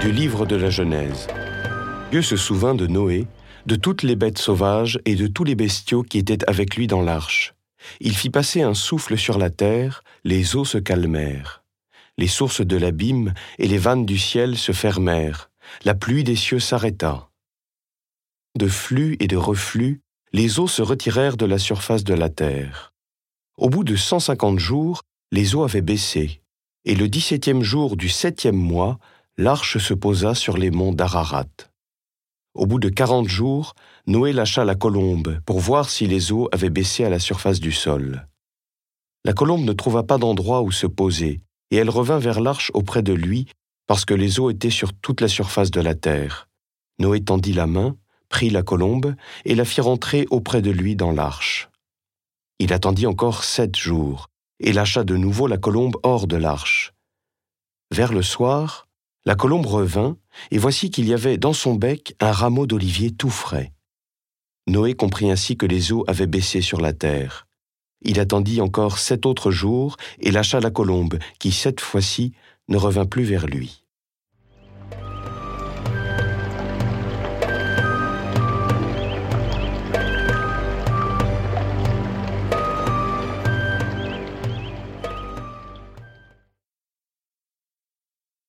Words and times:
du 0.00 0.12
livre 0.12 0.46
de 0.46 0.56
la 0.56 0.70
Genèse. 0.70 1.26
Dieu 2.10 2.22
se 2.22 2.36
souvint 2.36 2.74
de 2.74 2.86
Noé, 2.86 3.26
de 3.66 3.76
toutes 3.76 4.02
les 4.02 4.16
bêtes 4.16 4.38
sauvages 4.38 4.98
et 5.04 5.14
de 5.14 5.26
tous 5.26 5.44
les 5.44 5.54
bestiaux 5.54 6.02
qui 6.02 6.16
étaient 6.16 6.48
avec 6.48 6.76
lui 6.76 6.86
dans 6.86 7.02
l'arche. 7.02 7.54
Il 8.00 8.16
fit 8.16 8.30
passer 8.30 8.62
un 8.62 8.72
souffle 8.72 9.18
sur 9.18 9.36
la 9.36 9.50
terre, 9.50 10.02
les 10.24 10.56
eaux 10.56 10.64
se 10.64 10.78
calmèrent. 10.78 11.62
Les 12.16 12.28
sources 12.28 12.62
de 12.62 12.76
l'abîme 12.78 13.34
et 13.58 13.68
les 13.68 13.76
vannes 13.76 14.06
du 14.06 14.16
ciel 14.16 14.56
se 14.56 14.72
fermèrent, 14.72 15.50
la 15.84 15.94
pluie 15.94 16.24
des 16.24 16.36
cieux 16.36 16.60
s'arrêta. 16.60 17.28
De 18.58 18.68
flux 18.68 19.18
et 19.20 19.26
de 19.26 19.36
reflux, 19.36 20.00
les 20.32 20.60
eaux 20.60 20.68
se 20.68 20.80
retirèrent 20.80 21.36
de 21.36 21.46
la 21.46 21.58
surface 21.58 22.04
de 22.04 22.14
la 22.14 22.30
terre. 22.30 22.94
Au 23.58 23.68
bout 23.68 23.84
de 23.84 23.96
cent 23.96 24.18
cinquante 24.18 24.58
jours, 24.60 25.02
les 25.30 25.54
eaux 25.54 25.62
avaient 25.62 25.82
baissé, 25.82 26.40
et 26.86 26.94
le 26.94 27.06
dix-septième 27.06 27.62
jour 27.62 27.98
du 27.98 28.08
septième 28.08 28.56
mois, 28.56 28.98
l'arche 29.40 29.78
se 29.78 29.94
posa 29.94 30.34
sur 30.34 30.58
les 30.58 30.70
monts 30.70 30.92
d'Ararat. 30.92 31.46
Au 32.54 32.66
bout 32.66 32.78
de 32.78 32.90
quarante 32.90 33.28
jours, 33.28 33.74
Noé 34.06 34.32
lâcha 34.32 34.64
la 34.64 34.74
colombe 34.74 35.40
pour 35.46 35.60
voir 35.60 35.88
si 35.88 36.06
les 36.06 36.30
eaux 36.30 36.48
avaient 36.52 36.68
baissé 36.68 37.04
à 37.04 37.10
la 37.10 37.18
surface 37.18 37.58
du 37.58 37.72
sol. 37.72 38.28
La 39.24 39.32
colombe 39.32 39.64
ne 39.64 39.72
trouva 39.72 40.02
pas 40.02 40.18
d'endroit 40.18 40.60
où 40.62 40.70
se 40.70 40.86
poser, 40.86 41.40
et 41.70 41.76
elle 41.76 41.88
revint 41.88 42.18
vers 42.18 42.40
l'arche 42.40 42.70
auprès 42.74 43.02
de 43.02 43.14
lui, 43.14 43.46
parce 43.86 44.04
que 44.04 44.14
les 44.14 44.40
eaux 44.40 44.50
étaient 44.50 44.68
sur 44.68 44.92
toute 44.92 45.22
la 45.22 45.28
surface 45.28 45.70
de 45.70 45.80
la 45.80 45.94
terre. 45.94 46.48
Noé 46.98 47.24
tendit 47.24 47.54
la 47.54 47.66
main, 47.66 47.96
prit 48.28 48.50
la 48.50 48.62
colombe, 48.62 49.14
et 49.46 49.54
la 49.54 49.64
fit 49.64 49.80
rentrer 49.80 50.26
auprès 50.30 50.60
de 50.60 50.70
lui 50.70 50.96
dans 50.96 51.12
l'arche. 51.12 51.70
Il 52.58 52.74
attendit 52.74 53.06
encore 53.06 53.42
sept 53.44 53.76
jours, 53.76 54.26
et 54.58 54.74
lâcha 54.74 55.02
de 55.02 55.16
nouveau 55.16 55.46
la 55.46 55.56
colombe 55.56 55.96
hors 56.02 56.26
de 56.26 56.36
l'arche. 56.36 56.92
Vers 57.90 58.12
le 58.12 58.22
soir, 58.22 58.86
la 59.24 59.34
colombe 59.34 59.66
revint, 59.66 60.16
et 60.50 60.58
voici 60.58 60.90
qu'il 60.90 61.08
y 61.08 61.14
avait 61.14 61.38
dans 61.38 61.52
son 61.52 61.74
bec 61.74 62.14
un 62.20 62.32
rameau 62.32 62.66
d'olivier 62.66 63.10
tout 63.10 63.30
frais. 63.30 63.72
Noé 64.66 64.94
comprit 64.94 65.30
ainsi 65.30 65.56
que 65.56 65.66
les 65.66 65.92
eaux 65.92 66.04
avaient 66.06 66.26
baissé 66.26 66.60
sur 66.60 66.80
la 66.80 66.92
terre. 66.92 67.46
Il 68.02 68.18
attendit 68.20 68.60
encore 68.60 68.98
sept 68.98 69.26
autres 69.26 69.50
jours 69.50 69.96
et 70.20 70.30
lâcha 70.30 70.60
la 70.60 70.70
colombe, 70.70 71.18
qui 71.38 71.52
cette 71.52 71.80
fois-ci 71.80 72.32
ne 72.68 72.76
revint 72.76 73.06
plus 73.06 73.24
vers 73.24 73.46
lui. 73.46 73.84